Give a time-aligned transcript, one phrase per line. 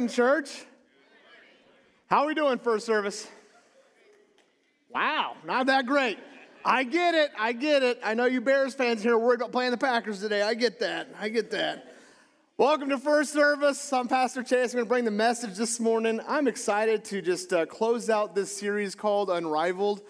[0.00, 0.64] Morning, church.
[2.08, 3.28] How are we doing first service?
[4.88, 6.18] Wow, not that great.
[6.64, 7.30] I get it.
[7.38, 8.00] I get it.
[8.02, 10.40] I know you Bears fans here are worried about playing the Packers today.
[10.40, 11.08] I get that.
[11.20, 11.96] I get that.
[12.56, 13.92] Welcome to first service.
[13.92, 14.72] I'm Pastor Chase.
[14.72, 16.18] I'm going to bring the message this morning.
[16.26, 20.00] I'm excited to just uh, close out this series called Unrivaled.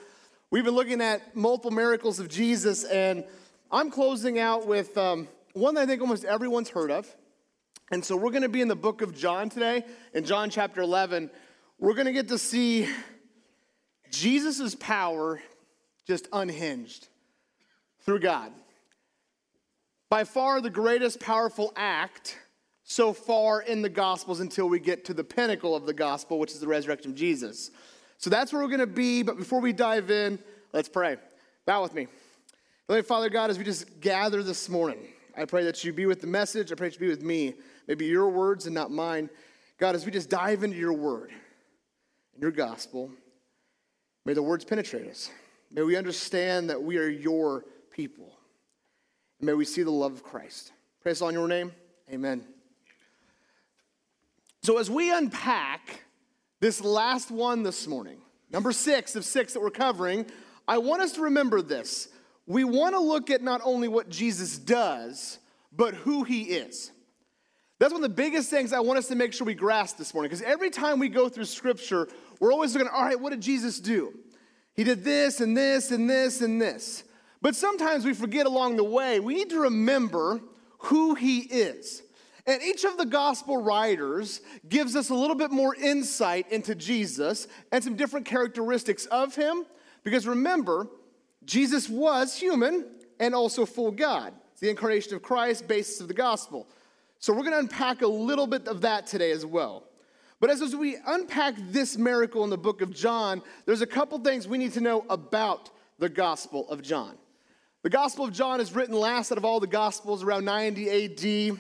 [0.52, 3.24] We've been looking at multiple miracles of Jesus, and
[3.72, 7.12] I'm closing out with um, one that I think almost everyone's heard of.
[7.92, 10.80] And so we're going to be in the book of John today, in John chapter
[10.80, 11.28] 11.
[11.80, 12.88] We're going to get to see
[14.12, 15.42] Jesus' power
[16.06, 17.08] just unhinged
[18.02, 18.52] through God.
[20.08, 22.38] By far the greatest powerful act
[22.84, 26.52] so far in the Gospels until we get to the pinnacle of the Gospel, which
[26.52, 27.72] is the resurrection of Jesus.
[28.18, 29.24] So that's where we're going to be.
[29.24, 30.38] But before we dive in,
[30.72, 31.16] let's pray.
[31.66, 32.06] Bow with me.
[32.88, 36.20] Lord, Father God, as we just gather this morning, I pray that you be with
[36.20, 36.72] the message.
[36.72, 37.54] I pray that you be with me.
[37.86, 39.30] Maybe your words and not mine.
[39.78, 41.30] God, as we just dive into your word
[42.34, 43.10] and your gospel,
[44.24, 45.30] may the words penetrate us.
[45.70, 48.32] May we understand that we are your people.
[49.38, 50.72] And may we see the love of Christ.
[51.02, 51.72] Praise on your name.
[52.12, 52.44] Amen.
[54.62, 56.02] So, as we unpack
[56.60, 58.18] this last one this morning,
[58.50, 60.26] number six of six that we're covering,
[60.68, 62.08] I want us to remember this.
[62.50, 65.38] We want to look at not only what Jesus does,
[65.70, 66.90] but who he is.
[67.78, 70.12] That's one of the biggest things I want us to make sure we grasp this
[70.12, 70.30] morning.
[70.30, 72.08] Because every time we go through scripture,
[72.40, 74.12] we're always looking, all right, what did Jesus do?
[74.74, 77.04] He did this and this and this and this.
[77.40, 80.40] But sometimes we forget along the way, we need to remember
[80.78, 82.02] who he is.
[82.48, 87.46] And each of the gospel writers gives us a little bit more insight into Jesus
[87.70, 89.66] and some different characteristics of him.
[90.02, 90.88] Because remember,
[91.44, 92.86] Jesus was human
[93.18, 94.32] and also full God.
[94.52, 96.68] It's the incarnation of Christ, basis of the gospel.
[97.18, 99.84] So we're going to unpack a little bit of that today as well.
[100.40, 104.18] But as, as we unpack this miracle in the book of John, there's a couple
[104.18, 107.16] things we need to know about the Gospel of John.
[107.82, 111.58] The Gospel of John is written last out of all the Gospels around 90 AD.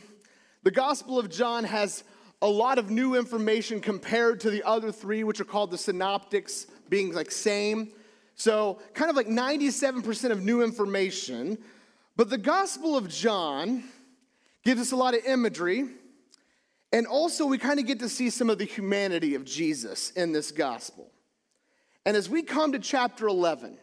[0.62, 2.04] The Gospel of John has
[2.42, 6.66] a lot of new information compared to the other three, which are called the synoptics,
[6.88, 7.92] being like same.
[8.40, 11.58] So, kind of like 97% of new information.
[12.16, 13.84] But the Gospel of John
[14.64, 15.86] gives us a lot of imagery.
[16.90, 20.32] And also, we kind of get to see some of the humanity of Jesus in
[20.32, 21.10] this gospel.
[22.06, 23.76] And as we come to chapter 11,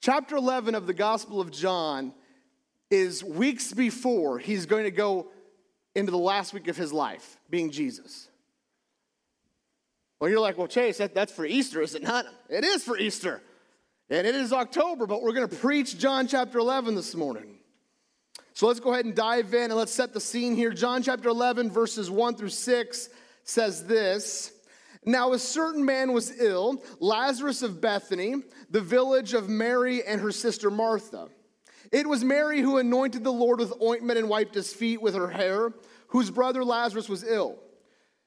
[0.00, 2.12] chapter 11 of the Gospel of John
[2.92, 5.32] is weeks before he's going to go
[5.96, 8.28] into the last week of his life, being Jesus.
[10.20, 12.24] Well, you're like, well, Chase, that, that's for Easter, is it not?
[12.48, 13.42] It is for Easter.
[14.08, 17.58] And it is October, but we're going to preach John chapter 11 this morning.
[18.54, 20.72] So let's go ahead and dive in and let's set the scene here.
[20.72, 23.08] John chapter 11, verses 1 through 6
[23.44, 24.52] says this.
[25.04, 28.36] Now, a certain man was ill, Lazarus of Bethany,
[28.70, 31.28] the village of Mary and her sister Martha.
[31.92, 35.28] It was Mary who anointed the Lord with ointment and wiped his feet with her
[35.28, 35.72] hair,
[36.08, 37.58] whose brother Lazarus was ill.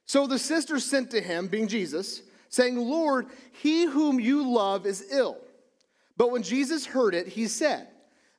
[0.10, 5.06] So the sisters sent to him, being Jesus, saying, Lord, he whom you love is
[5.12, 5.38] ill.
[6.18, 7.88] But when Jesus heard it, he said,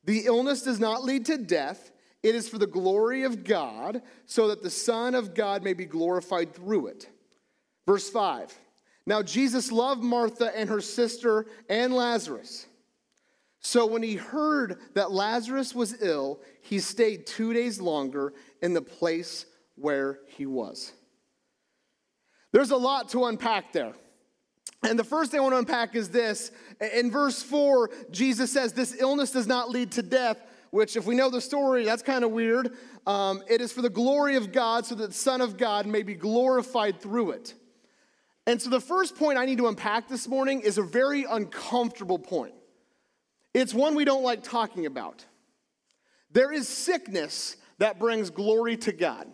[0.03, 1.93] the illness does not lead to death.
[2.25, 5.85] It is for the glory of God, so that the Son of God may be
[5.85, 7.09] glorified through it.
[7.87, 8.53] Verse 5
[9.07, 12.67] Now Jesus loved Martha and her sister and Lazarus.
[13.61, 18.83] So when he heard that Lazarus was ill, he stayed two days longer in the
[18.83, 19.47] place
[19.77, 20.95] where he was.
[22.53, 23.95] There's a lot to unpack there.
[24.83, 26.51] And the first thing I want to unpack is this.
[26.95, 31.15] In verse 4, Jesus says, This illness does not lead to death, which, if we
[31.15, 32.77] know the story, that's kind of weird.
[33.07, 36.03] Um, it is for the glory of God, so that the Son of God may
[36.03, 37.55] be glorified through it.
[38.47, 42.19] And so, the first point I need to unpack this morning is a very uncomfortable
[42.19, 42.55] point.
[43.53, 45.25] It's one we don't like talking about.
[46.33, 49.27] There is sickness that brings glory to God.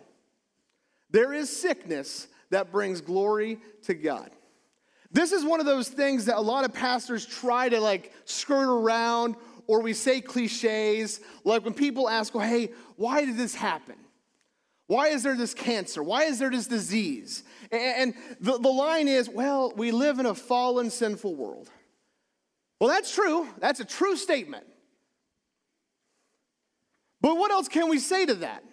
[1.11, 4.31] There is sickness that brings glory to God.
[5.11, 8.69] This is one of those things that a lot of pastors try to like skirt
[8.69, 9.35] around
[9.65, 11.19] or we say cliches.
[11.43, 13.95] Like when people ask, well, hey, why did this happen?
[14.87, 16.01] Why is there this cancer?
[16.01, 17.43] Why is there this disease?
[17.71, 21.69] And the, the line is, well, we live in a fallen, sinful world.
[22.79, 23.47] Well, that's true.
[23.59, 24.65] That's a true statement.
[27.19, 28.63] But what else can we say to that?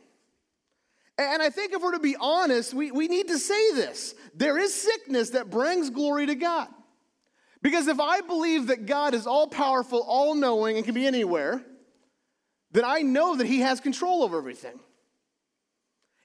[1.16, 4.14] And I think if we're to be honest, we, we need to say this.
[4.34, 6.68] There is sickness that brings glory to God.
[7.62, 11.64] Because if I believe that God is all powerful, all knowing, and can be anywhere,
[12.72, 14.78] then I know that He has control over everything.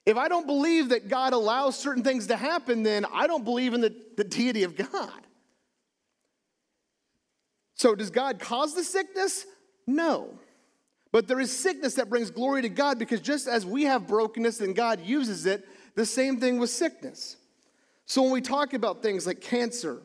[0.04, 3.74] If I don't believe that God allows certain things to happen, then I don't believe
[3.74, 5.26] in the, the deity of God.
[7.74, 9.46] So, does God cause the sickness?
[9.86, 10.38] No.
[11.12, 14.60] But there is sickness that brings glory to God because just as we have brokenness
[14.60, 15.66] and God uses it,
[15.96, 17.36] the same thing with sickness.
[18.06, 20.00] So, when we talk about things like cancer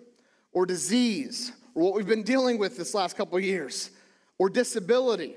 [0.51, 3.91] or disease or what we've been dealing with this last couple of years
[4.37, 5.35] or disability,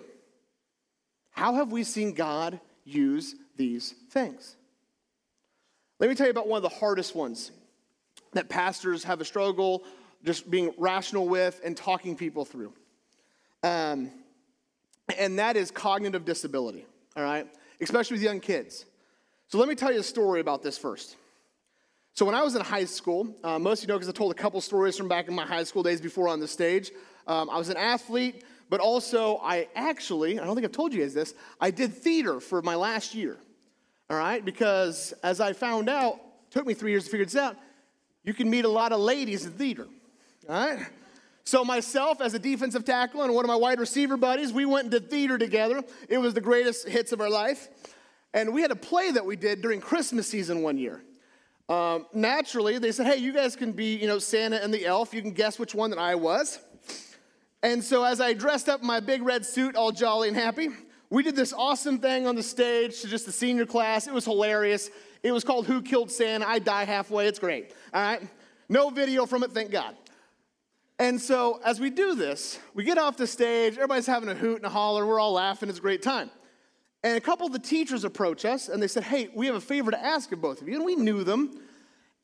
[1.30, 4.56] how have we seen God use these things?
[5.98, 7.50] Let me tell you about one of the hardest ones
[8.32, 9.84] that pastors have a struggle
[10.24, 12.72] just being rational with and talking people through.
[13.62, 14.10] Um,
[15.16, 17.46] and that is cognitive disability, all right?
[17.80, 18.84] Especially with young kids.
[19.48, 21.16] So let me tell you a story about this first.
[22.14, 24.32] So when I was in high school, uh, most of you know because I told
[24.32, 26.90] a couple stories from back in my high school days before on the stage.
[27.26, 31.00] Um, I was an athlete, but also I actually, I don't think I've told you
[31.00, 33.38] guys this, I did theater for my last year,
[34.10, 34.44] all right?
[34.44, 36.18] Because as I found out,
[36.50, 37.56] took me three years to figure this out,
[38.24, 39.86] you can meet a lot of ladies in theater,
[40.48, 40.86] all right?
[41.48, 44.90] So, myself as a defensive tackle and one of my wide receiver buddies, we went
[44.90, 45.82] did theater together.
[46.06, 47.68] It was the greatest hits of our life.
[48.34, 51.02] And we had a play that we did during Christmas season one year.
[51.70, 55.14] Um, naturally, they said, hey, you guys can be, you know, Santa and the elf.
[55.14, 56.58] You can guess which one that I was.
[57.62, 60.68] And so, as I dressed up in my big red suit, all jolly and happy,
[61.08, 64.06] we did this awesome thing on the stage to just the senior class.
[64.06, 64.90] It was hilarious.
[65.22, 66.46] It was called Who Killed Santa?
[66.46, 67.26] I Die Halfway.
[67.26, 67.72] It's great.
[67.94, 68.20] All right?
[68.68, 69.96] No video from it, thank God.
[71.00, 74.56] And so, as we do this, we get off the stage, everybody's having a hoot
[74.56, 76.28] and a holler, we're all laughing, it's a great time.
[77.04, 79.60] And a couple of the teachers approach us and they said, Hey, we have a
[79.60, 80.74] favor to ask of both of you.
[80.74, 81.60] And we knew them.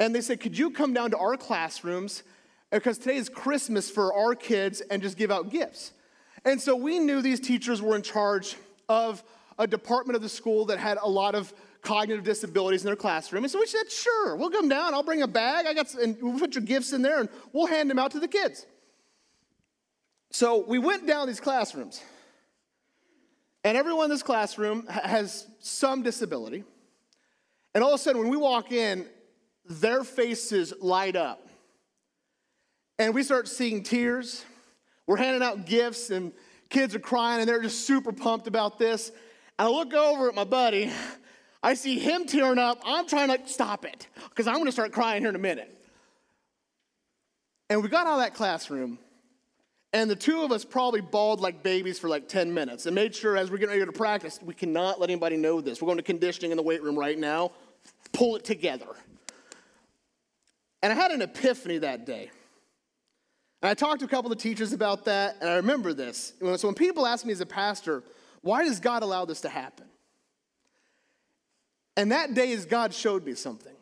[0.01, 2.25] And they said, Could you come down to our classrooms?
[2.73, 5.93] Because today is Christmas for our kids and just give out gifts.
[6.45, 8.57] And so we knew these teachers were in charge
[8.89, 9.23] of
[9.57, 13.45] a department of the school that had a lot of cognitive disabilities in their classroom.
[13.45, 14.95] And so we said, sure, we'll come down.
[14.95, 15.67] I'll bring a bag.
[15.67, 18.11] I got some, and we'll put your gifts in there and we'll hand them out
[18.13, 18.67] to the kids.
[20.33, 22.03] So we went down these classrooms.
[23.63, 26.65] And everyone in this classroom has some disability.
[27.75, 29.07] And all of a sudden, when we walk in,
[29.65, 31.49] their faces light up.
[32.99, 34.45] And we start seeing tears.
[35.07, 36.33] We're handing out gifts, and
[36.69, 39.11] kids are crying, and they're just super pumped about this.
[39.59, 40.91] And I look over at my buddy,
[41.65, 42.83] I see him tearing up.
[42.85, 45.75] I'm trying to stop it because I'm going to start crying here in a minute.
[47.71, 48.99] And we got out of that classroom,
[49.95, 53.15] and the two of us probably bawled like babies for like 10 minutes and made
[53.15, 55.81] sure as we're getting ready to practice, we cannot let anybody know this.
[55.81, 57.53] We're going to conditioning in the weight room right now.
[58.13, 58.89] Pull it together.
[60.83, 62.31] And I had an epiphany that day.
[63.63, 66.35] And I talked to a couple of teachers about that, and I remember this.
[66.57, 68.03] So when people ask me as a pastor,
[68.43, 69.87] why does God allow this to happen?
[71.97, 73.75] And that day, as God showed me something,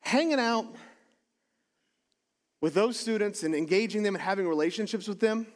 [0.00, 0.66] hanging out
[2.60, 5.46] with those students and engaging them and having relationships with them,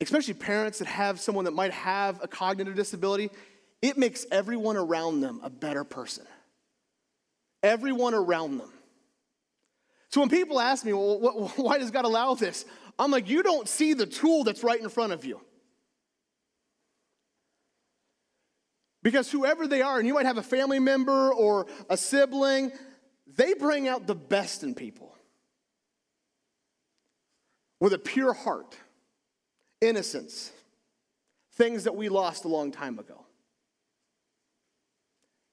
[0.00, 3.30] especially parents that have someone that might have a cognitive disability,
[3.80, 6.26] it makes everyone around them a better person.
[7.62, 8.70] Everyone around them.
[10.10, 12.66] So when people ask me, well, why does God allow this?
[12.98, 15.40] I'm like, you don't see the tool that's right in front of you.
[19.02, 22.72] Because whoever they are, and you might have a family member or a sibling,
[23.36, 25.14] they bring out the best in people
[27.80, 28.76] with a pure heart,
[29.80, 30.52] innocence,
[31.54, 33.24] things that we lost a long time ago.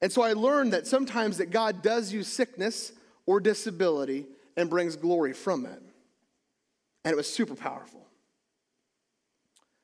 [0.01, 2.93] And so I learned that sometimes that God does use sickness
[3.25, 5.81] or disability and brings glory from it.
[7.03, 8.05] And it was super powerful.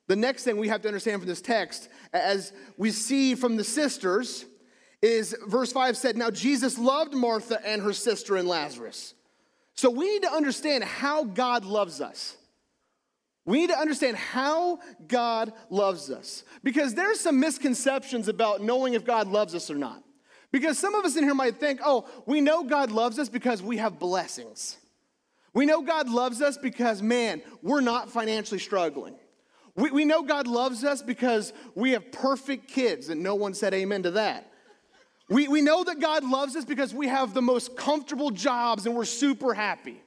[0.08, 3.64] The next thing we have to understand from this text, as we see from the
[3.64, 4.46] sisters,
[5.02, 9.14] is verse 5 said, Now Jesus loved Martha and her sister and Lazarus.
[9.74, 12.38] So we need to understand how God loves us.
[13.46, 16.44] We need to understand how God loves us.
[16.64, 20.04] Because there's some misconceptions about knowing if God loves us or not.
[20.52, 23.62] Because some of us in here might think, oh, we know God loves us because
[23.62, 24.78] we have blessings.
[25.54, 29.16] We know God loves us because, man, we're not financially struggling.
[29.76, 33.74] We, we know God loves us because we have perfect kids, and no one said
[33.74, 34.52] amen to that.
[35.28, 38.96] We, we know that God loves us because we have the most comfortable jobs and
[38.96, 40.02] we're super happy.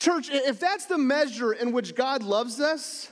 [0.00, 3.10] Church, if that's the measure in which God loves us,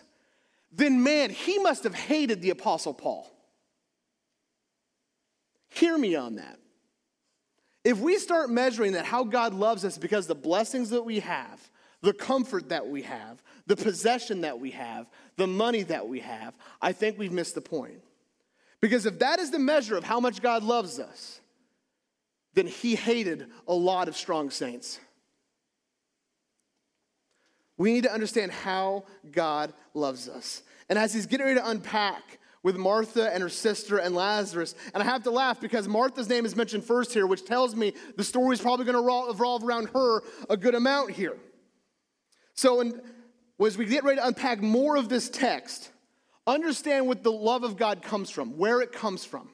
[0.73, 3.31] then man, he must have hated the Apostle Paul.
[5.69, 6.59] Hear me on that.
[7.85, 11.71] If we start measuring that how God loves us because the blessings that we have,
[12.03, 16.55] the comfort that we have, the possession that we have, the money that we have,
[16.81, 18.01] I think we've missed the point.
[18.81, 21.41] Because if that is the measure of how much God loves us,
[22.55, 25.01] then he hated a lot of strong saints.
[27.79, 30.63] We need to understand how God loves us.
[30.89, 35.03] And as he's getting ready to unpack with Martha and her sister and Lazarus, and
[35.03, 38.25] I have to laugh because Martha's name is mentioned first here, which tells me the
[38.25, 41.37] story is probably going to revolve around her a good amount here.
[42.57, 43.01] So, in,
[43.65, 45.91] as we get ready to unpack more of this text,
[46.47, 49.51] understand what the love of God comes from, where it comes from.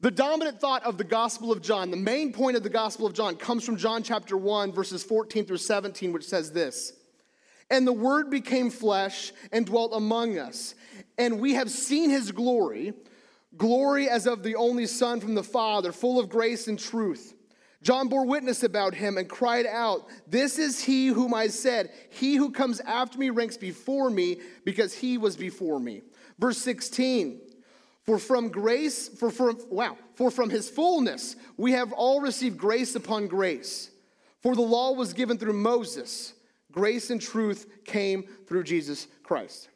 [0.00, 3.14] The dominant thought of the Gospel of John, the main point of the Gospel of
[3.14, 6.92] John, comes from John chapter 1, verses 14 through 17, which says this
[7.68, 10.76] And the Word became flesh and dwelt among us,
[11.18, 12.92] and we have seen his glory,
[13.56, 17.34] glory as of the only Son from the Father, full of grace and truth.
[17.88, 22.36] John bore witness about him and cried out, This is he whom I said, He
[22.36, 26.02] who comes after me ranks before me, because he was before me.
[26.38, 27.40] Verse 16.
[28.02, 32.94] For from grace, for from, wow, for from his fullness we have all received grace
[32.94, 33.90] upon grace.
[34.42, 36.34] For the law was given through Moses,
[36.70, 39.70] grace and truth came through Jesus Christ.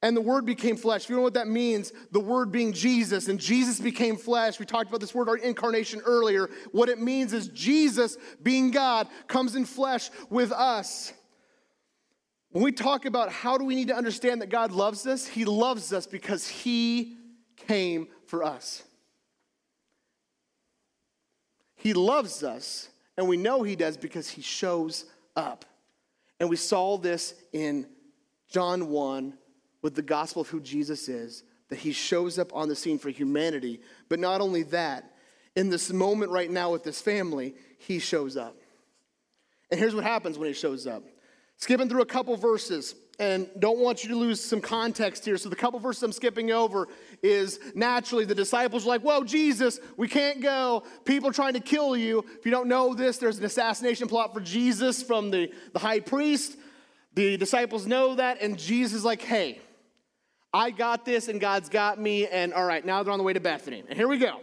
[0.00, 1.04] And the word became flesh.
[1.04, 4.60] If you know what that means, the word being Jesus, and Jesus became flesh.
[4.60, 6.48] We talked about this word incarnation earlier.
[6.70, 11.12] What it means is Jesus, being God, comes in flesh with us.
[12.50, 15.44] When we talk about how do we need to understand that God loves us, He
[15.44, 17.16] loves us because He
[17.56, 18.84] came for us.
[21.74, 25.64] He loves us, and we know He does because He shows up.
[26.38, 27.88] And we saw this in
[28.48, 29.36] John 1
[29.88, 33.08] with the gospel of who Jesus is, that He shows up on the scene for
[33.08, 33.80] humanity.
[34.10, 35.14] But not only that,
[35.56, 38.54] in this moment right now with this family, He shows up.
[39.70, 41.04] And here's what happens when He shows up.
[41.56, 45.38] Skipping through a couple verses, and don't want you to lose some context here.
[45.38, 46.86] So, the couple verses I'm skipping over
[47.22, 50.82] is naturally the disciples are like, Whoa, Jesus, we can't go.
[51.06, 52.26] People trying to kill you.
[52.38, 56.00] If you don't know this, there's an assassination plot for Jesus from the, the high
[56.00, 56.58] priest.
[57.14, 59.60] The disciples know that, and Jesus is like, Hey,
[60.52, 62.26] I got this, and God's got me.
[62.26, 63.84] And all right, now they're on the way to Bethany.
[63.88, 64.40] And here we go.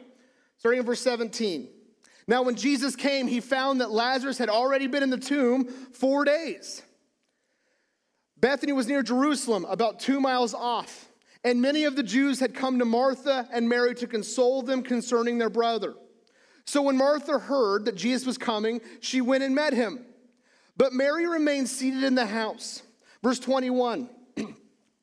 [0.57, 1.67] Starting in verse 17.
[2.27, 6.25] Now, when Jesus came, he found that Lazarus had already been in the tomb four
[6.25, 6.81] days.
[8.37, 11.07] Bethany was near Jerusalem, about two miles off,
[11.43, 15.37] and many of the Jews had come to Martha and Mary to console them concerning
[15.37, 15.93] their brother.
[16.65, 20.03] So when Martha heard that Jesus was coming, she went and met him.
[20.75, 22.81] But Mary remained seated in the house.
[23.23, 24.09] Verse 21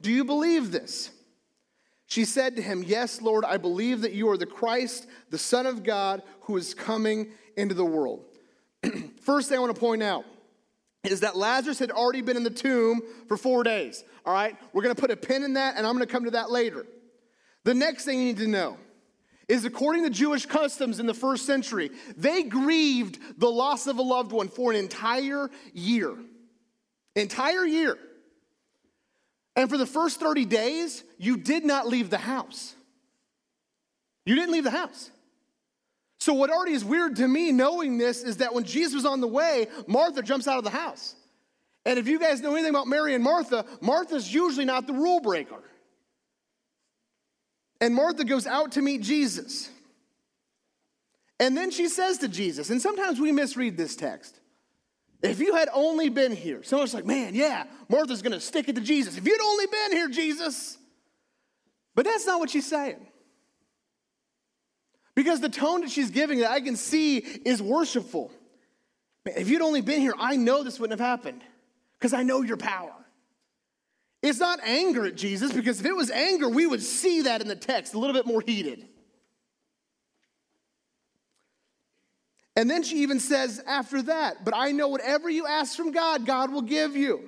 [0.00, 1.10] Do you believe this?
[2.06, 5.66] She said to him, Yes, Lord, I believe that you are the Christ, the Son
[5.66, 8.24] of God, who is coming into the world.
[9.22, 10.24] First thing I want to point out
[11.04, 14.04] is that Lazarus had already been in the tomb for four days.
[14.26, 16.24] All right, we're going to put a pin in that, and I'm going to come
[16.24, 16.84] to that later.
[17.64, 18.76] The next thing you need to know
[19.48, 24.02] is according to Jewish customs in the first century, they grieved the loss of a
[24.02, 26.14] loved one for an entire year.
[27.16, 27.98] Entire year.
[29.60, 32.74] And for the first 30 days, you did not leave the house.
[34.24, 35.10] You didn't leave the house.
[36.18, 39.20] So, what already is weird to me knowing this is that when Jesus was on
[39.20, 41.14] the way, Martha jumps out of the house.
[41.84, 45.20] And if you guys know anything about Mary and Martha, Martha's usually not the rule
[45.20, 45.62] breaker.
[47.82, 49.68] And Martha goes out to meet Jesus.
[51.38, 54.40] And then she says to Jesus, and sometimes we misread this text.
[55.22, 58.80] If you had only been here, someone's like, man, yeah, Martha's gonna stick it to
[58.80, 59.16] Jesus.
[59.16, 60.78] If you'd only been here, Jesus.
[61.94, 63.06] But that's not what she's saying.
[65.14, 68.30] Because the tone that she's giving that I can see is worshipful.
[69.26, 71.42] if you'd only been here, I know this wouldn't have happened
[71.98, 72.94] because I know your power.
[74.22, 77.48] It's not anger at Jesus because if it was anger, we would see that in
[77.48, 78.86] the text a little bit more heated.
[82.60, 86.26] And then she even says after that, but I know whatever you ask from God,
[86.26, 87.26] God will give you.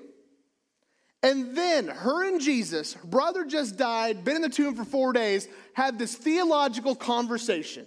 [1.23, 5.15] And then her and Jesus, her brother just died, been in the tomb for four
[5.15, 7.87] days, had this theological conversation.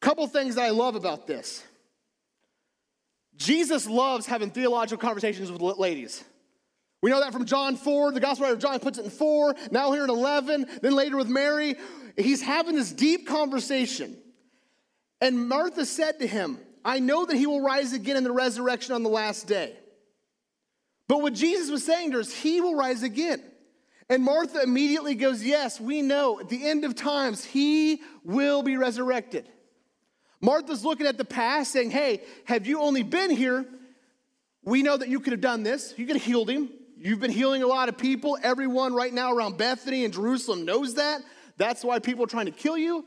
[0.00, 1.64] Couple things that I love about this.
[3.34, 6.22] Jesus loves having theological conversations with ladies.
[7.02, 8.12] We know that from John 4.
[8.12, 11.28] The gospel writer John puts it in 4, now here in 11, then later with
[11.28, 11.74] Mary.
[12.16, 14.16] He's having this deep conversation.
[15.20, 18.94] And Martha said to him, I know that he will rise again in the resurrection
[18.94, 19.76] on the last day.
[21.08, 23.42] But what Jesus was saying to her is, He will rise again.
[24.08, 28.78] And Martha immediately goes, Yes, we know at the end of times, He will be
[28.78, 29.46] resurrected.
[30.40, 33.66] Martha's looking at the past saying, Hey, have you only been here?
[34.64, 35.92] We know that you could have done this.
[35.98, 36.70] You could have healed him.
[37.04, 38.38] You've been healing a lot of people.
[38.44, 41.20] Everyone right now around Bethany and Jerusalem knows that.
[41.56, 43.04] That's why people are trying to kill you.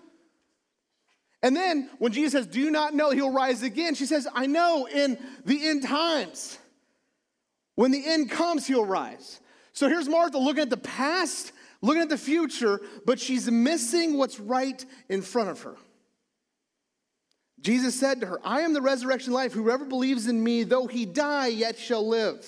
[1.42, 3.96] And then when Jesus says, Do you not know he'll rise again?
[3.96, 6.58] She says, I know in the end times.
[7.76, 9.40] When the end comes, he'll rise.
[9.72, 14.42] So here's Martha looking at the past, looking at the future, but she's missing what's
[14.42, 15.76] right in front of her.
[17.62, 19.54] Jesus said to her, I am the resurrection life.
[19.54, 22.46] Whoever believes in me, though he die, yet shall live.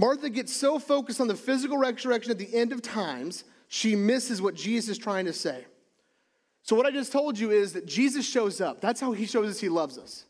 [0.00, 4.40] Martha gets so focused on the physical resurrection at the end of times, she misses
[4.40, 5.66] what Jesus is trying to say.
[6.62, 8.80] So, what I just told you is that Jesus shows up.
[8.80, 10.24] That's how he shows us he loves us.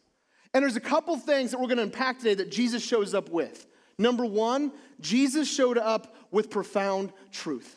[0.52, 3.28] And there's a couple things that we're going to unpack today that Jesus shows up
[3.28, 3.68] with.
[3.96, 7.76] Number one, Jesus showed up with profound truth.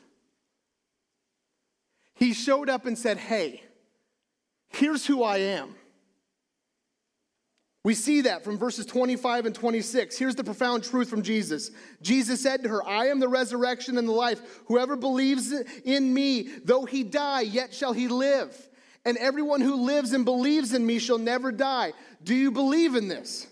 [2.15, 3.61] He showed up and said, Hey,
[4.69, 5.75] here's who I am.
[7.83, 10.17] We see that from verses 25 and 26.
[10.17, 11.69] Here's the profound truth from Jesus.
[12.01, 14.39] Jesus said to her, I am the resurrection and the life.
[14.67, 15.51] Whoever believes
[15.83, 18.55] in me, though he die, yet shall he live.
[19.03, 21.91] And everyone who lives and believes in me shall never die.
[22.23, 23.47] Do you believe in this?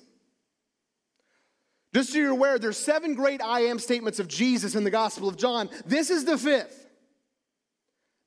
[1.93, 5.27] Just so you're aware, there's seven great I am statements of Jesus in the Gospel
[5.27, 5.69] of John.
[5.86, 6.88] This is the fifth.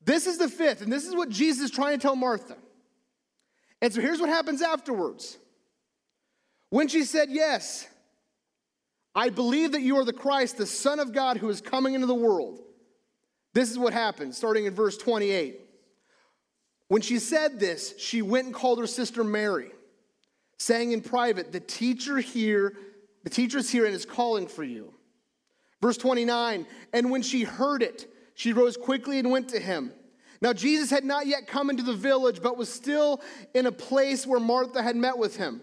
[0.04, 2.58] This is the fifth, and this is what Jesus is trying to tell Martha.
[3.80, 5.38] And so here's what happens afterwards.
[6.74, 7.86] When she said, Yes,
[9.14, 12.08] I believe that you are the Christ, the Son of God who is coming into
[12.08, 12.58] the world.
[13.52, 15.60] This is what happened, starting in verse 28.
[16.88, 19.70] When she said this, she went and called her sister Mary,
[20.58, 22.72] saying in private, The teacher here,
[23.22, 24.92] the teacher is here and is calling for you.
[25.80, 29.92] Verse 29, and when she heard it, she rose quickly and went to him.
[30.40, 33.22] Now, Jesus had not yet come into the village, but was still
[33.54, 35.62] in a place where Martha had met with him.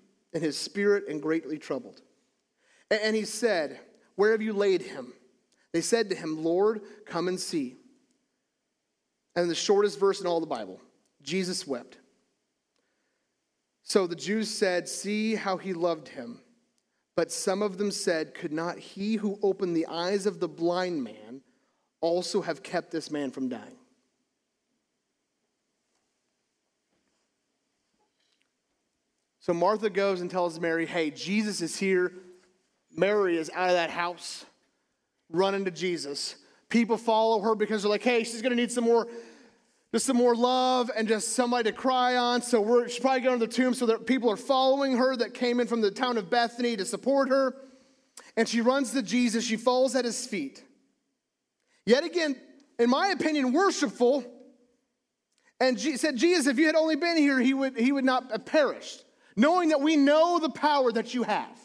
[0.33, 2.01] in his spirit and greatly troubled.
[2.89, 3.79] And he said,
[4.15, 5.13] Where have you laid him?
[5.73, 7.77] They said to him, Lord, come and see.
[9.35, 10.81] And the shortest verse in all the Bible,
[11.21, 11.97] Jesus wept.
[13.83, 16.41] So the Jews said, See how he loved him.
[17.15, 21.03] But some of them said, Could not he who opened the eyes of the blind
[21.03, 21.41] man
[21.99, 23.77] also have kept this man from dying?
[29.41, 32.13] So Martha goes and tells Mary, hey, Jesus is here.
[32.95, 34.45] Mary is out of that house,
[35.31, 36.35] running to Jesus.
[36.69, 39.07] People follow her because they're like, hey, she's going to need some more,
[39.91, 42.43] just some more love and just somebody to cry on.
[42.43, 45.33] So we're, she's probably going to the tomb so that people are following her that
[45.33, 47.55] came in from the town of Bethany to support her.
[48.37, 49.43] And she runs to Jesus.
[49.43, 50.63] She falls at his feet.
[51.83, 52.35] Yet again,
[52.77, 54.23] in my opinion, worshipful.
[55.59, 58.29] And she said, Jesus, if you had only been here, he would, he would not
[58.31, 59.03] have perished
[59.35, 61.57] knowing that we know the power that you have,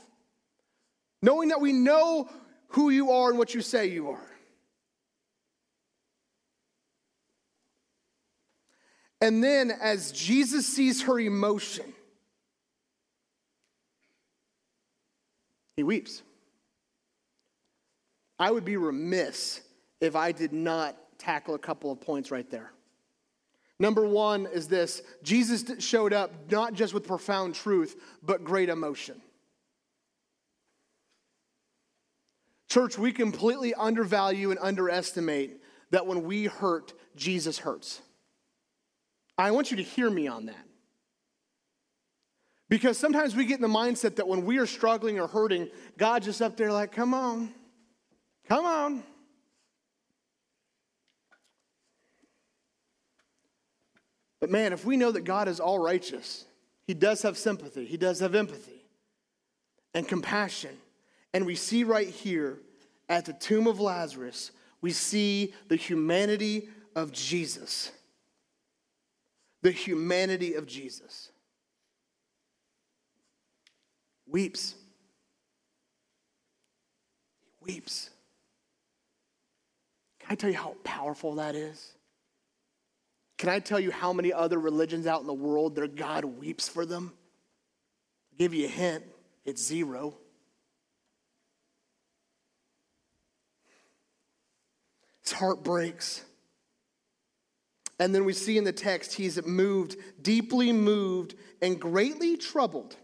[1.22, 2.28] knowing that we know
[2.68, 4.30] who you are and what you say you are.
[9.20, 11.86] And then, as Jesus sees her emotion,
[15.76, 16.22] he weeps.
[18.38, 19.62] I would be remiss
[20.00, 22.72] if I did not tackle a couple of points right there.
[23.78, 29.20] Number one is this Jesus showed up not just with profound truth, but great emotion.
[32.68, 38.00] Church, we completely undervalue and underestimate that when we hurt, Jesus hurts.
[39.38, 40.66] I want you to hear me on that.
[42.68, 46.26] Because sometimes we get in the mindset that when we are struggling or hurting, God's
[46.26, 47.54] just up there like, come on,
[48.48, 49.04] come on.
[54.40, 56.44] But man, if we know that God is all righteous,
[56.86, 58.84] He does have sympathy, He does have empathy
[59.94, 60.76] and compassion.
[61.32, 62.58] And we see right here
[63.08, 67.92] at the tomb of Lazarus, we see the humanity of Jesus.
[69.62, 71.30] The humanity of Jesus.
[74.28, 74.74] Weeps.
[77.42, 78.10] He weeps.
[80.20, 81.95] Can I tell you how powerful that is?
[83.38, 86.68] Can I tell you how many other religions out in the world their God weeps
[86.68, 87.12] for them?
[88.32, 89.04] I'll give you a hint
[89.46, 90.16] it's zero.
[95.22, 96.24] His heart breaks.
[97.98, 102.96] And then we see in the text, he's moved, deeply moved, and greatly troubled.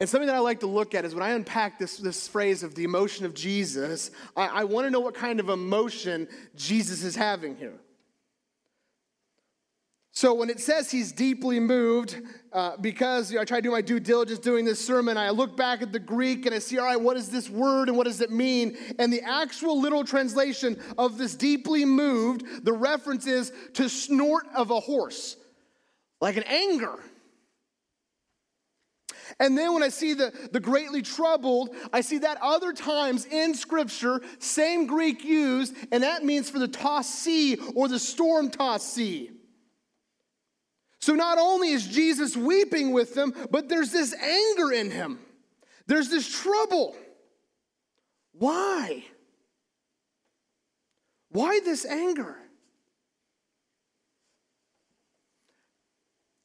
[0.00, 2.62] And something that I like to look at is when I unpack this, this phrase
[2.62, 7.02] of the emotion of Jesus, I, I want to know what kind of emotion Jesus
[7.02, 7.74] is having here.
[10.12, 12.20] So when it says he's deeply moved,
[12.52, 15.30] uh, because you know, I try to do my due diligence doing this sermon, I
[15.30, 17.96] look back at the Greek and I see, all right, what is this word and
[17.96, 18.76] what does it mean?
[18.98, 24.72] And the actual literal translation of this deeply moved, the reference is to snort of
[24.72, 25.36] a horse,
[26.20, 26.98] like an anger.
[29.38, 33.54] And then when I see the, the greatly troubled, I see that other times in
[33.54, 38.92] Scripture, same Greek used, and that means for the tossed sea or the storm tossed
[38.92, 39.30] sea.
[41.00, 45.18] So not only is Jesus weeping with them, but there's this anger in him.
[45.86, 46.96] There's this trouble.
[48.32, 49.04] Why?
[51.30, 52.36] Why this anger?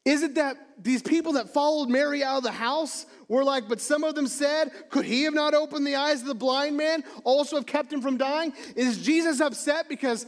[0.06, 3.80] Is it that these people that followed Mary out of the house were like, but
[3.80, 7.04] some of them said, could he have not opened the eyes of the blind man,
[7.24, 8.52] also have kept him from dying?
[8.76, 10.26] Is Jesus upset because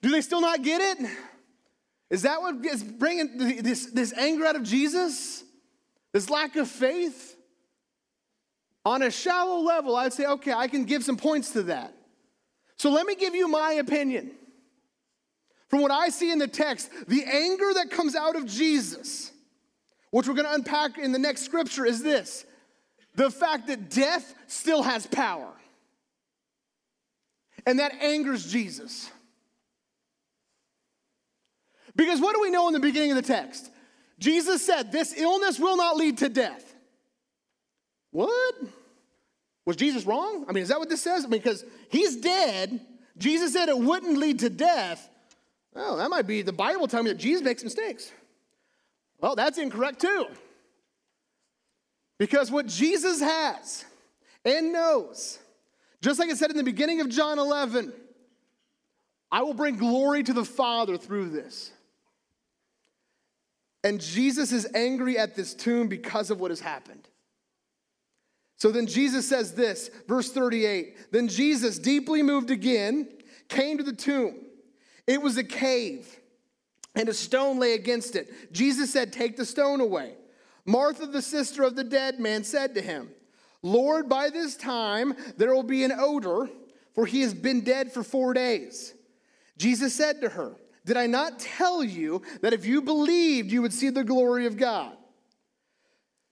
[0.00, 1.10] do they still not get it?
[2.08, 5.44] Is that what is bringing this, this anger out of Jesus?
[6.12, 7.36] This lack of faith?
[8.86, 11.92] On a shallow level, I'd say, okay, I can give some points to that.
[12.76, 14.30] So let me give you my opinion.
[15.68, 19.30] From what I see in the text, the anger that comes out of Jesus,
[20.10, 22.44] which we're going to unpack in the next scripture, is this
[23.14, 25.52] the fact that death still has power.
[27.66, 29.10] And that angers Jesus.
[31.96, 33.70] Because what do we know in the beginning of the text?
[34.18, 36.74] Jesus said, This illness will not lead to death.
[38.10, 38.54] What?
[39.66, 40.46] Was Jesus wrong?
[40.48, 41.24] I mean, is that what this says?
[41.24, 42.80] I mean, because he's dead.
[43.18, 45.06] Jesus said it wouldn't lead to death.
[45.74, 48.10] Well, that might be the Bible telling me that Jesus makes mistakes.
[49.20, 50.26] Well, that's incorrect too.
[52.18, 53.84] Because what Jesus has
[54.44, 55.38] and knows,
[56.02, 57.92] just like it said in the beginning of John 11,
[59.30, 61.70] I will bring glory to the Father through this.
[63.84, 67.06] And Jesus is angry at this tomb because of what has happened.
[68.56, 73.08] So then Jesus says this, verse 38 Then Jesus, deeply moved again,
[73.48, 74.34] came to the tomb.
[75.08, 76.06] It was a cave,
[76.94, 78.52] and a stone lay against it.
[78.52, 80.14] Jesus said, Take the stone away.
[80.64, 83.08] Martha, the sister of the dead man, said to him,
[83.62, 86.48] Lord, by this time there will be an odor,
[86.94, 88.94] for he has been dead for four days.
[89.56, 90.54] Jesus said to her,
[90.88, 94.56] did I not tell you that if you believed, you would see the glory of
[94.56, 94.96] God?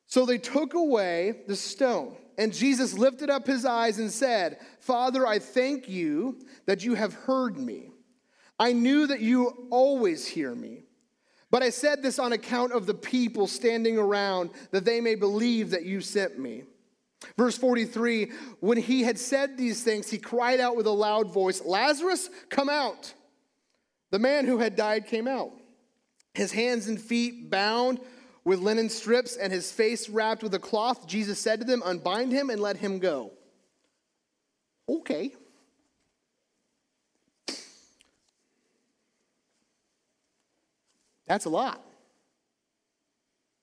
[0.07, 2.17] So they took away the stone.
[2.39, 7.13] And Jesus lifted up his eyes and said, Father, I thank you that you have
[7.13, 7.91] heard me.
[8.59, 10.85] I knew that you always hear me.
[11.51, 15.71] But I said this on account of the people standing around, that they may believe
[15.71, 16.65] that you sent me.
[17.37, 21.63] Verse 43 When he had said these things, he cried out with a loud voice,
[21.65, 23.15] Lazarus, come out.
[24.11, 25.51] The man who had died came out,
[26.35, 28.01] his hands and feet bound
[28.45, 31.07] with linen strips and his face wrapped with a cloth.
[31.07, 33.33] Jesus said to them, Unbind him and let him go.
[34.89, 35.35] Okay.
[41.27, 41.83] That's a lot.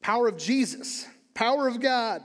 [0.02, 2.22] Power of Jesus, power of God.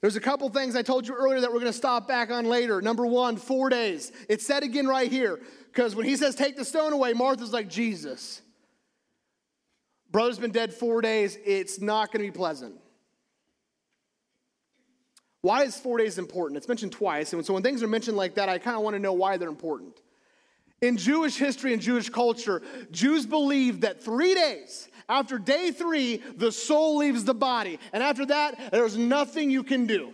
[0.00, 2.44] There's a couple things I told you earlier that we're going to stop back on
[2.44, 2.82] later.
[2.82, 4.12] Number one, four days.
[4.28, 5.40] It's said again right here.
[5.66, 8.42] Because when he says, take the stone away, Martha's like, Jesus.
[10.10, 11.38] Brother's been dead four days.
[11.44, 12.76] It's not going to be pleasant.
[15.40, 16.58] Why is four days important?
[16.58, 17.32] It's mentioned twice.
[17.32, 19.36] And so when things are mentioned like that, I kind of want to know why
[19.36, 20.00] they're important.
[20.82, 26.52] In Jewish history and Jewish culture, Jews believed that three days, after day three, the
[26.52, 27.78] soul leaves the body.
[27.92, 30.12] And after that, there's nothing you can do.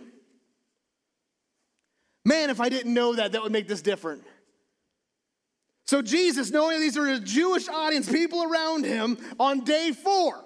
[2.23, 4.23] Man, if I didn't know that, that would make this different.
[5.87, 10.45] So, Jesus, knowing these are a Jewish audience, people around him, on day four,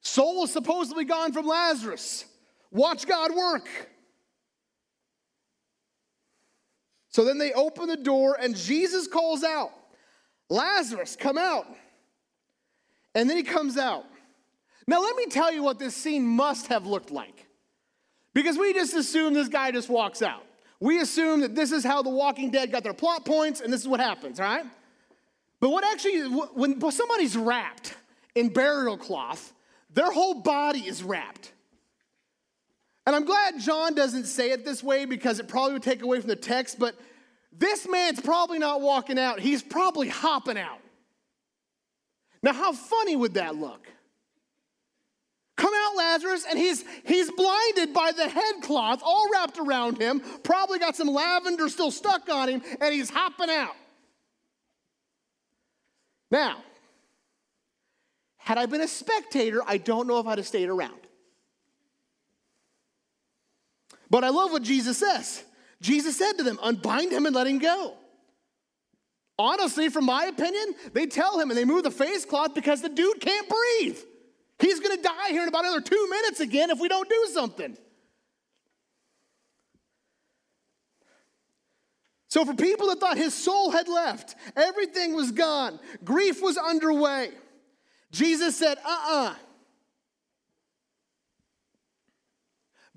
[0.00, 2.24] soul is supposedly gone from Lazarus.
[2.70, 3.68] Watch God work.
[7.10, 9.72] So then they open the door, and Jesus calls out,
[10.48, 11.66] Lazarus, come out.
[13.14, 14.04] And then he comes out.
[14.86, 17.46] Now, let me tell you what this scene must have looked like.
[18.32, 20.44] Because we just assume this guy just walks out.
[20.78, 23.80] We assume that this is how The Walking Dead got their plot points, and this
[23.80, 24.64] is what happens, right?
[25.58, 27.94] But what actually, when somebody's wrapped
[28.34, 29.52] in burial cloth,
[29.92, 31.52] their whole body is wrapped.
[33.06, 36.20] And I'm glad John doesn't say it this way because it probably would take away
[36.20, 36.94] from the text, but
[37.52, 40.78] this man's probably not walking out, he's probably hopping out.
[42.42, 43.86] Now, how funny would that look?
[45.56, 50.78] Come out, Lazarus, and he's he's blinded by the headcloth all wrapped around him, probably
[50.78, 53.74] got some lavender still stuck on him, and he's hopping out.
[56.30, 56.62] Now,
[58.38, 60.98] had I been a spectator, I don't know if I'd have stayed around.
[64.10, 65.44] But I love what Jesus says.
[65.80, 67.94] Jesus said to them, Unbind him and let him go.
[69.38, 72.90] Honestly, from my opinion, they tell him and they move the face cloth because the
[72.90, 73.98] dude can't breathe.
[74.58, 77.78] He's gonna die here in about another two minutes again if we don't do something.
[82.28, 87.30] So, for people that thought his soul had left, everything was gone, grief was underway,
[88.12, 89.30] Jesus said, uh uh-uh.
[89.30, 89.34] uh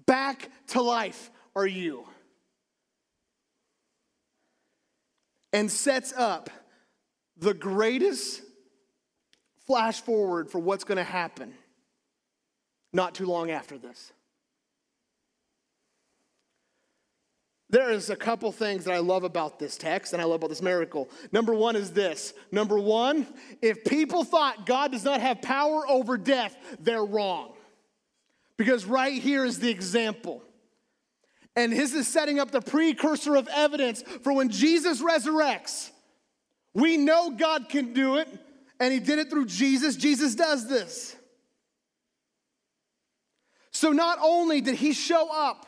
[0.06, 2.06] Back to life are you.
[5.52, 6.50] And sets up
[7.38, 8.42] the greatest
[9.68, 11.54] flash forward for what's going to happen
[12.92, 14.14] not too long after this.
[17.70, 20.52] There is a couple things that I love about this text and I love about
[20.52, 21.10] this miracle.
[21.32, 22.36] Number one is this.
[22.52, 23.26] Number one,
[23.64, 27.54] if people thought God does not have power over death, they're wrong.
[28.64, 30.42] Because right here is the example.
[31.54, 35.92] And this is setting up the precursor of evidence for when Jesus resurrects.
[36.74, 38.30] We know God can do it,
[38.80, 39.98] and He did it through Jesus.
[39.98, 41.14] Jesus does this.
[43.72, 45.66] So not only did He show up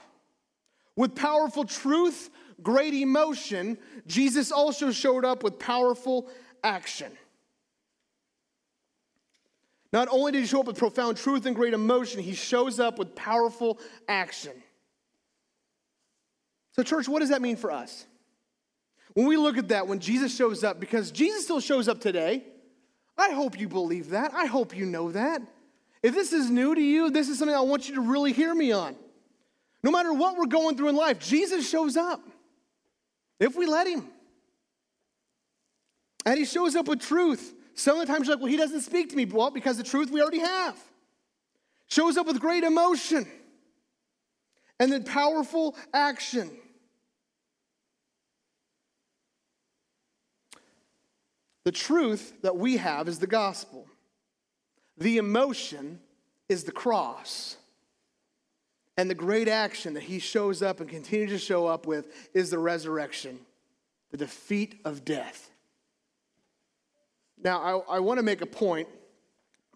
[0.95, 2.29] with powerful truth,
[2.63, 3.77] great emotion,
[4.07, 6.29] Jesus also showed up with powerful
[6.63, 7.11] action.
[9.95, 12.99] Not only did he show up with profound truth and great emotion, he shows up
[12.99, 13.79] with powerful
[14.09, 14.51] action.
[16.73, 18.05] So, church, what does that mean for us?
[19.13, 22.43] When we look at that, when Jesus shows up, because Jesus still shows up today,
[23.17, 24.33] I hope you believe that.
[24.33, 25.41] I hope you know that.
[26.03, 28.53] If this is new to you, this is something I want you to really hear
[28.53, 28.97] me on.
[29.81, 32.19] No matter what we're going through in life, Jesus shows up
[33.39, 34.05] if we let him.
[36.25, 37.54] And he shows up with truth.
[37.75, 39.25] Some of the times you're like, well, he doesn't speak to me.
[39.25, 40.81] Well, because the truth we already have.
[41.87, 43.27] Shows up with great emotion
[44.79, 46.49] and then powerful action.
[51.63, 53.87] The truth that we have is the gospel.
[54.97, 55.99] The emotion
[56.47, 57.57] is the cross.
[58.97, 62.49] And the great action that he shows up and continues to show up with is
[62.49, 63.39] the resurrection,
[64.11, 65.51] the defeat of death.
[67.43, 68.87] Now, I, I want to make a point,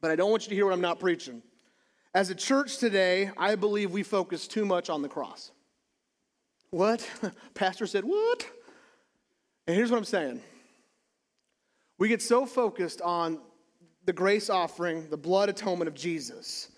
[0.01, 1.41] but I don't want you to hear what I'm not preaching.
[2.13, 5.51] As a church today, I believe we focus too much on the cross.
[6.71, 7.07] What?
[7.53, 8.45] Pastor said, What?
[9.67, 10.41] And here's what I'm saying
[11.99, 13.39] we get so focused on
[14.05, 16.69] the grace offering, the blood atonement of Jesus.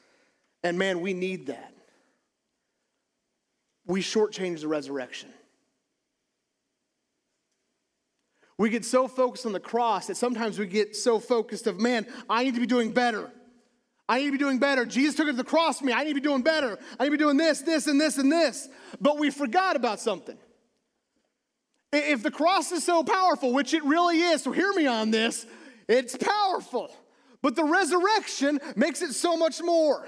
[0.64, 1.74] And man, we need that.
[3.86, 5.30] We shortchange the resurrection.
[8.62, 12.06] We get so focused on the cross that sometimes we get so focused of, man,
[12.30, 13.32] I need to be doing better.
[14.08, 14.86] I need to be doing better.
[14.86, 15.94] Jesus took it to the cross for me.
[15.94, 16.78] I need to be doing better.
[17.00, 18.70] I need to be doing this, this, and this, and this.
[19.00, 20.38] But we forgot about something.
[21.92, 25.48] If the cross is so powerful, which it really is, so hear me on this,
[25.88, 26.96] it's powerful.
[27.42, 30.08] But the resurrection makes it so much more.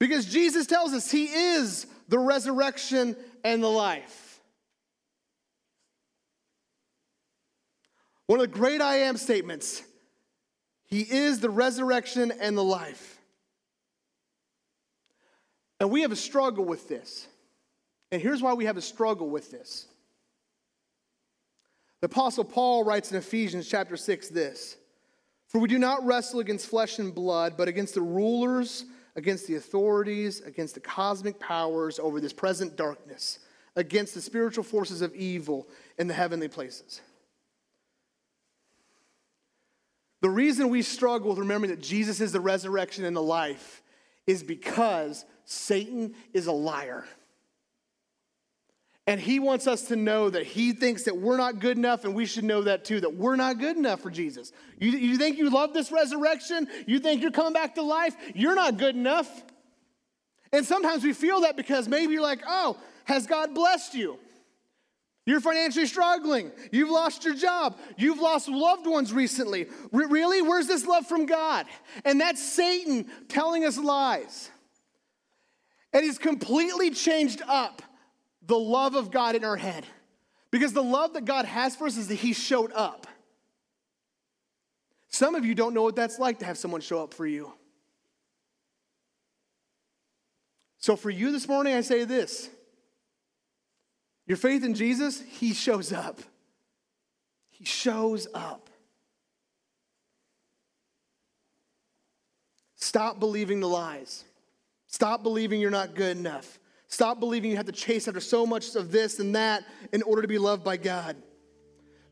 [0.00, 4.25] Because Jesus tells us he is the resurrection and the life.
[8.26, 9.82] One of the great I am statements
[10.86, 13.20] He is the resurrection and the life.
[15.78, 17.26] And we have a struggle with this.
[18.10, 19.86] And here's why we have a struggle with this.
[22.00, 24.76] The Apostle Paul writes in Ephesians chapter 6 this
[25.48, 28.84] For we do not wrestle against flesh and blood, but against the rulers,
[29.16, 33.40] against the authorities, against the cosmic powers over this present darkness,
[33.74, 37.00] against the spiritual forces of evil in the heavenly places.
[40.26, 43.80] The reason we struggle with remembering that Jesus is the resurrection and the life
[44.26, 47.04] is because Satan is a liar.
[49.06, 52.12] And he wants us to know that he thinks that we're not good enough, and
[52.12, 54.50] we should know that too, that we're not good enough for Jesus.
[54.80, 56.66] You, you think you love this resurrection?
[56.88, 58.16] You think you're coming back to life?
[58.34, 59.30] You're not good enough.
[60.52, 64.18] And sometimes we feel that because maybe you're like, oh, has God blessed you?
[65.26, 66.52] You're financially struggling.
[66.70, 67.76] You've lost your job.
[67.98, 69.66] You've lost loved ones recently.
[69.92, 70.40] really?
[70.40, 71.66] Where's this love from God?
[72.04, 74.50] And that's Satan telling us lies.
[75.92, 77.82] And he's completely changed up
[78.46, 79.84] the love of God in our head.
[80.50, 83.06] Because the love that God has for us is that He showed up.
[85.08, 87.52] Some of you don't know what that's like to have someone show up for you.
[90.78, 92.48] So, for you this morning, I say this
[94.26, 96.20] your faith in Jesus, He shows up.
[97.50, 98.68] He shows up.
[102.76, 104.24] Stop believing the lies.
[104.86, 106.58] Stop believing you're not good enough.
[106.88, 110.22] Stop believing you have to chase after so much of this and that in order
[110.22, 111.16] to be loved by God.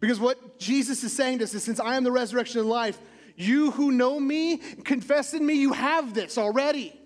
[0.01, 2.99] Because what Jesus is saying to us is since I am the resurrection and life,
[3.37, 6.99] you who know me, confess in me, you have this already.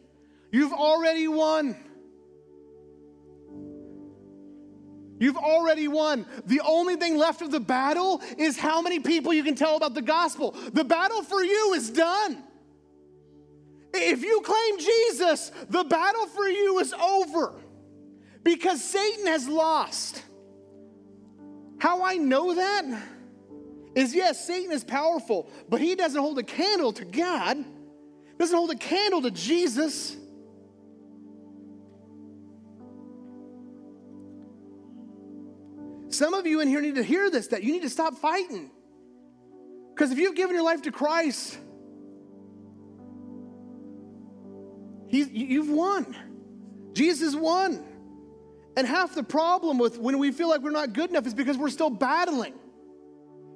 [0.50, 1.76] You've already won.
[5.18, 6.26] You've already won.
[6.46, 9.94] The only thing left of the battle is how many people you can tell about
[9.94, 10.52] the gospel.
[10.72, 12.44] The battle for you is done.
[13.92, 17.54] If you claim Jesus, the battle for you is over
[18.44, 20.22] because Satan has lost.
[21.78, 22.84] How I know that
[23.94, 27.64] is yes, Satan is powerful, but he doesn't hold a candle to God,
[28.38, 30.16] doesn't hold a candle to Jesus.
[36.10, 38.70] Some of you in here need to hear this that you need to stop fighting.
[39.94, 41.58] Because if you've given your life to Christ,
[45.08, 46.14] He's, you've won.
[46.92, 47.84] Jesus won.
[48.76, 51.56] And half the problem with when we feel like we're not good enough is because
[51.56, 52.54] we're still battling.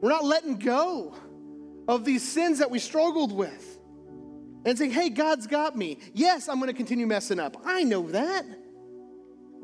[0.00, 1.14] We're not letting go
[1.86, 3.78] of these sins that we struggled with.
[4.64, 5.98] And saying, hey, God's got me.
[6.14, 7.56] Yes, I'm going to continue messing up.
[7.64, 8.44] I know that.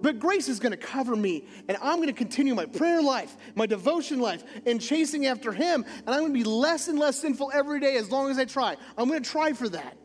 [0.01, 3.37] But grace is going to cover me, and I'm going to continue my prayer life,
[3.55, 5.85] my devotion life, and chasing after Him.
[6.07, 8.45] And I'm going to be less and less sinful every day as long as I
[8.45, 8.77] try.
[8.97, 9.97] I'm going to try for that.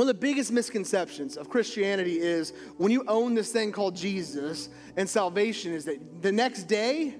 [0.00, 4.70] One of the biggest misconceptions of Christianity is when you own this thing called Jesus
[4.96, 7.16] and salvation, is that the next day,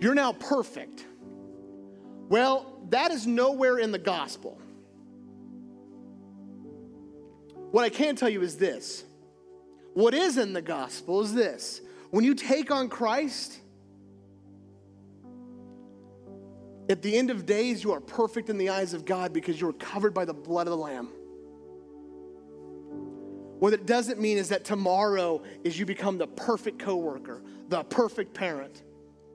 [0.00, 1.06] you're now perfect.
[2.28, 4.58] Well, that is nowhere in the gospel.
[7.72, 9.02] What I can tell you is this
[9.94, 11.80] what is in the gospel is this
[12.10, 13.58] when you take on Christ,
[16.90, 19.68] at the end of days, you are perfect in the eyes of God because you
[19.70, 21.08] are covered by the blood of the Lamb.
[23.58, 28.34] What it doesn't mean is that tomorrow is you become the perfect coworker, the perfect
[28.34, 28.82] parent,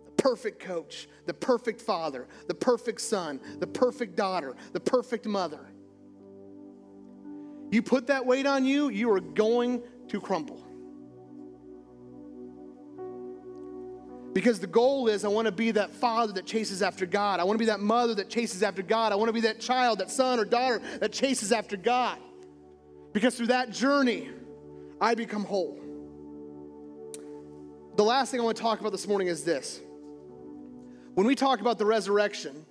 [0.05, 5.65] the perfect coach, the perfect father, the perfect son, the perfect daughter, the perfect mother.
[7.71, 10.63] You put that weight on you, you are going to crumple.
[14.33, 17.39] Because the goal is, I want to be that father that chases after God.
[17.39, 19.11] I want to be that mother that chases after God.
[19.11, 22.19] I want to be that child, that son or daughter that chases after God.
[23.13, 24.29] Because through that journey,
[25.01, 25.79] I become whole.
[27.95, 29.81] The last thing I want to talk about this morning is this.
[31.15, 32.63] When we talk about the resurrection,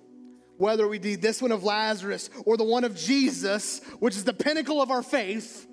[0.57, 4.33] whether we do this one of Lazarus or the one of Jesus, which is the
[4.33, 5.67] pinnacle of our faith,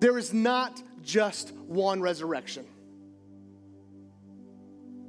[0.00, 2.66] there is not just one resurrection.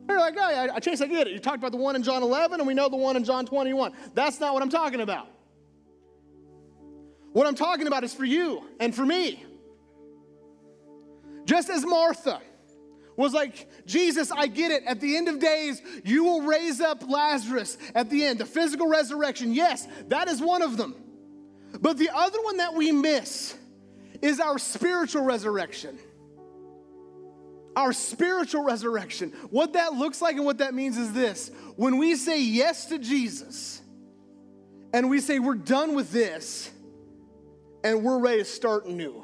[0.07, 1.33] You're like, oh, yeah, Chase, I get it.
[1.33, 3.45] You talked about the one in John 11, and we know the one in John
[3.45, 3.93] 21.
[4.15, 5.27] That's not what I'm talking about.
[7.31, 9.45] What I'm talking about is for you and for me.
[11.45, 12.41] Just as Martha
[13.19, 14.83] was like, Jesus, I get it.
[14.85, 18.87] At the end of days, you will raise up Lazarus at the end, the physical
[18.87, 19.53] resurrection.
[19.53, 20.95] Yes, that is one of them.
[21.81, 23.55] But the other one that we miss
[24.21, 25.99] is our spiritual resurrection.
[27.75, 29.31] Our spiritual resurrection.
[29.49, 32.99] What that looks like and what that means is this when we say yes to
[32.99, 33.81] Jesus
[34.93, 36.71] and we say we're done with this,
[37.83, 39.23] and we're ready to start new.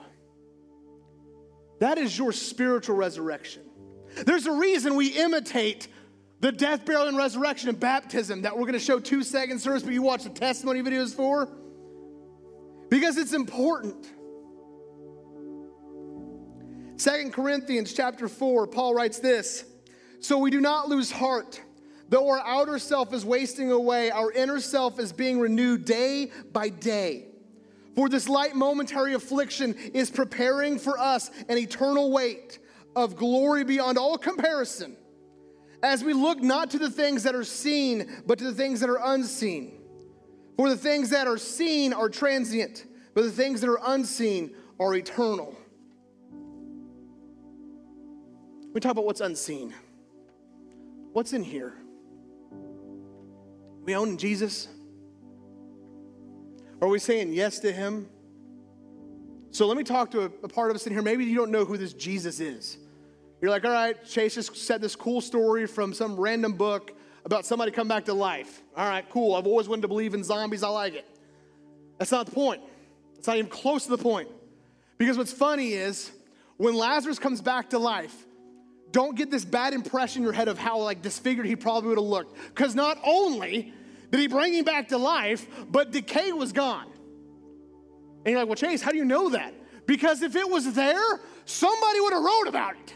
[1.80, 3.65] That is your spiritual resurrection.
[4.24, 5.88] There's a reason we imitate
[6.40, 9.84] the death, burial, and resurrection and baptism that we're going to show two second service,
[9.84, 11.50] but you watch the testimony videos for.
[12.90, 14.08] Because it's important.
[16.98, 19.66] Second Corinthians chapter 4, Paul writes this
[20.20, 21.62] So we do not lose heart.
[22.08, 26.70] Though our outer self is wasting away, our inner self is being renewed day by
[26.70, 27.26] day.
[27.96, 32.60] For this light momentary affliction is preparing for us an eternal weight
[32.96, 34.96] of glory beyond all comparison
[35.84, 38.90] as we look not to the things that are seen, but to the things that
[38.90, 39.72] are unseen.
[40.58, 44.96] For the things that are seen are transient, but the things that are unseen are
[44.96, 45.56] eternal.
[48.74, 49.74] We talk about what's unseen.
[51.14, 51.76] What's in here?
[53.84, 54.68] We own Jesus?
[56.82, 58.10] Are we saying yes to him?
[59.52, 61.02] So let me talk to a, a, part of us in here.
[61.02, 62.78] Maybe you don't know who this Jesus is.
[63.42, 67.46] You're like, all right, Chase just said this cool story from some random book about
[67.46, 68.62] somebody come back to life.
[68.76, 69.36] All right, cool.
[69.36, 70.64] I've always wanted to believe in zombies.
[70.64, 71.06] I like it.
[71.98, 72.62] That's not the point.
[73.18, 74.30] It's not even close to the point.
[74.98, 76.12] Because what's funny is
[76.58, 78.16] when Lazarus comes back to life,
[78.92, 81.98] don't get this bad impression in your head of how like disfigured he probably would
[81.98, 82.38] have looked.
[82.50, 83.74] Because not only
[84.12, 86.88] did he bring him back to life, but decay was gone.
[88.24, 89.54] And you're like, well, Chase, how do you know that?
[89.86, 92.96] Because if it was there, somebody would have wrote about it.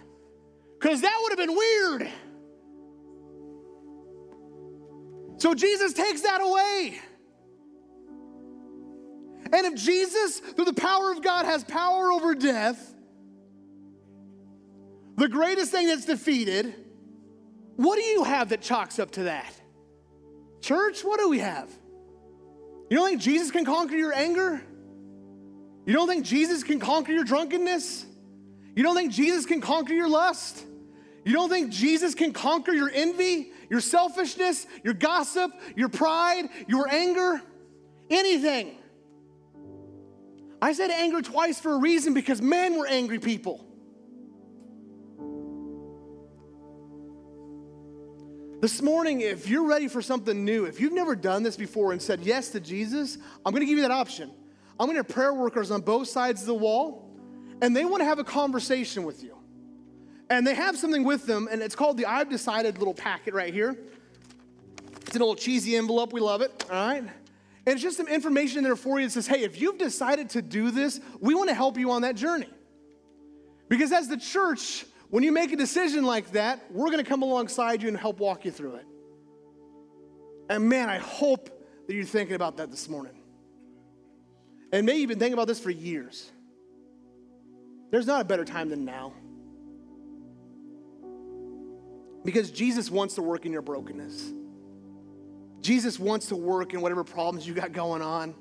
[0.80, 2.10] Because that would have been weird.
[5.38, 7.00] So Jesus takes that away.
[9.52, 12.94] And if Jesus, through the power of God, has power over death,
[15.18, 16.74] the greatest thing that's defeated,
[17.76, 19.54] what do you have that chalks up to that?
[20.62, 21.70] Church, what do we have?
[22.90, 24.62] You don't think Jesus can conquer your anger?
[25.86, 28.06] You don't think Jesus can conquer your drunkenness?
[28.76, 30.66] You don't think Jesus can conquer your lust?
[31.26, 36.88] You don't think Jesus can conquer your envy, your selfishness, your gossip, your pride, your
[36.89, 37.41] anger?
[38.09, 38.76] Anything.
[40.61, 43.65] I said anger twice for a reason because men were angry people.
[48.61, 52.01] This morning, if you're ready for something new, if you've never done this before and
[52.01, 54.30] said yes to Jesus, I'm gonna give you that option.
[54.78, 57.09] I'm gonna have prayer workers on both sides of the wall,
[57.61, 59.39] and they wanna have a conversation with you.
[60.30, 63.54] And they have something with them, and it's called the I've Decided little packet right
[63.54, 63.76] here.
[65.02, 67.04] It's an old cheesy envelope, we love it, all right?
[67.04, 67.10] And
[67.66, 70.42] it's just some information in there for you that says, hey, if you've decided to
[70.42, 72.50] do this, we wanna help you on that journey.
[73.70, 77.24] Because as the church, when you make a decision like that, we're going to come
[77.24, 78.86] alongside you and help walk you through it.
[80.50, 81.50] And man, I hope
[81.88, 83.14] that you're thinking about that this morning.
[84.72, 86.32] And maybe you've been thinking about this for years.
[87.92, 89.14] There's not a better time than now.
[92.24, 94.34] Because Jesus wants to work in your brokenness.
[95.61, 98.36] Jesus wants to work in whatever problems you got going on.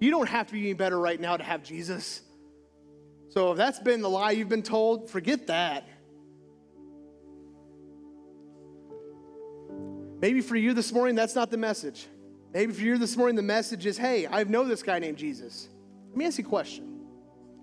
[0.00, 2.22] You don't have to be any better right now to have Jesus.
[3.28, 5.86] So if that's been the lie you've been told, forget that.
[10.20, 12.06] Maybe for you this morning, that's not the message.
[12.52, 15.68] Maybe for you this morning, the message is hey, I know this guy named Jesus.
[16.08, 16.89] Let me ask you a question.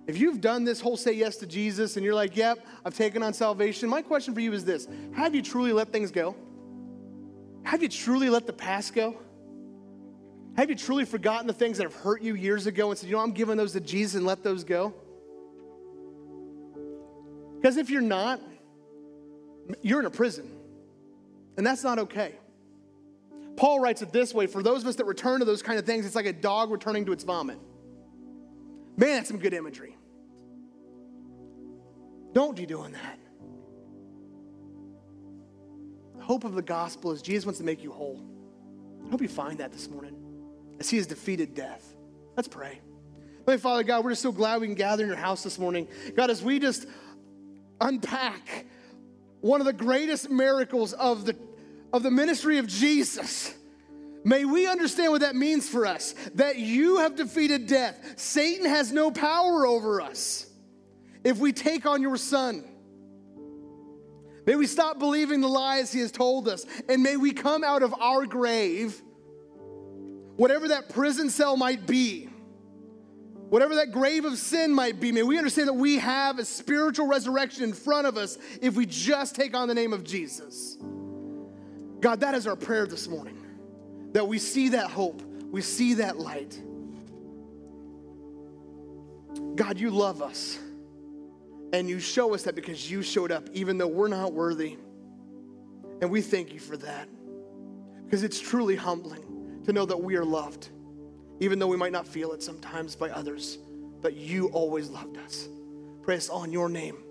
[0.07, 3.21] If you've done this whole say yes to Jesus and you're like, yep, I've taken
[3.21, 6.35] on salvation, my question for you is this Have you truly let things go?
[7.63, 9.17] Have you truly let the past go?
[10.55, 13.15] Have you truly forgotten the things that have hurt you years ago and said, you
[13.15, 14.93] know, I'm giving those to Jesus and let those go?
[17.57, 18.39] Because if you're not,
[19.81, 20.49] you're in a prison.
[21.57, 22.35] And that's not okay.
[23.57, 25.85] Paul writes it this way for those of us that return to those kind of
[25.85, 27.59] things, it's like a dog returning to its vomit.
[28.95, 29.96] Man, that's some good imagery.
[32.37, 33.19] Don't be doing that.
[36.17, 38.23] The hope of the gospel is Jesus wants to make you whole.
[39.03, 40.15] I hope you find that this morning
[40.79, 41.95] as he has defeated death.
[42.35, 42.79] Let's pray.
[43.57, 45.87] Father God, we're just so glad we can gather in your house this morning.
[46.15, 46.85] God, as we just
[47.81, 48.67] unpack
[49.41, 51.35] one of the greatest miracles of the,
[51.91, 53.51] of the ministry of Jesus.
[54.23, 57.99] May we understand what that means for us that you have defeated death.
[58.15, 60.46] Satan has no power over us
[61.27, 62.63] if we take on your son.
[64.45, 67.83] May we stop believing the lies he has told us, and may we come out
[67.83, 69.01] of our grave,
[70.37, 72.29] whatever that prison cell might be
[73.49, 77.07] Whatever that grave of sin might be, may we understand that we have a spiritual
[77.07, 80.77] resurrection in front of us if we just take on the name of Jesus.
[82.01, 83.41] God, that is our prayer this morning.
[84.11, 86.61] That we see that hope, we see that light.
[89.55, 90.59] God, you love us.
[91.73, 94.77] And you show us that because you showed up, even though we're not worthy.
[96.01, 97.09] And we thank you for that.
[98.05, 100.69] Because it's truly humbling to know that we are loved
[101.39, 103.59] even though we might not feel it sometimes by others,
[104.01, 105.47] but you always loved us.
[106.07, 107.03] Us all your name.